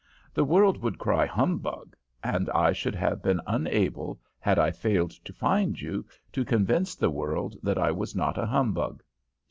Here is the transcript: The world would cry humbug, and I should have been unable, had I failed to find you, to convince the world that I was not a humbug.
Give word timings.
The 0.33 0.43
world 0.43 0.81
would 0.81 0.97
cry 0.97 1.27
humbug, 1.27 1.95
and 2.23 2.49
I 2.55 2.73
should 2.73 2.95
have 2.95 3.21
been 3.21 3.39
unable, 3.45 4.19
had 4.39 4.57
I 4.57 4.71
failed 4.71 5.11
to 5.11 5.31
find 5.31 5.79
you, 5.79 6.07
to 6.31 6.43
convince 6.43 6.95
the 6.95 7.11
world 7.11 7.55
that 7.61 7.77
I 7.77 7.91
was 7.91 8.15
not 8.15 8.39
a 8.39 8.47
humbug. 8.47 9.03